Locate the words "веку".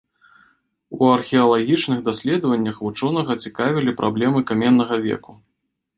5.09-5.39